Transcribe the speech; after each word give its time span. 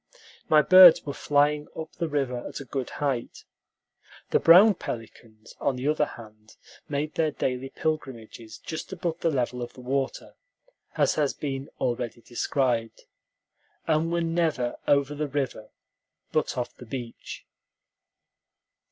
My 0.49 0.63
birds 0.63 1.05
were 1.05 1.13
flying 1.13 1.67
up 1.79 1.91
the 1.91 2.07
river 2.09 2.37
at 2.47 2.59
a 2.59 2.65
good 2.65 2.89
height. 2.89 3.43
The 4.31 4.39
brown 4.39 4.73
pelicans, 4.73 5.53
on 5.59 5.75
the 5.75 5.87
other 5.87 6.07
hand, 6.07 6.55
made 6.89 7.13
their 7.13 7.29
daily 7.29 7.69
pilgrimages 7.69 8.57
just 8.57 8.91
above 8.91 9.19
the 9.19 9.29
level 9.29 9.61
of 9.61 9.73
the 9.73 9.81
water, 9.81 10.33
as 10.97 11.13
has 11.13 11.35
been 11.35 11.69
already 11.79 12.21
described, 12.21 13.03
and 13.85 14.11
were 14.11 14.21
never 14.21 14.75
over 14.87 15.13
the 15.13 15.27
river, 15.27 15.69
but 16.31 16.57
off 16.57 16.75
the 16.77 16.87
beach. 16.87 17.45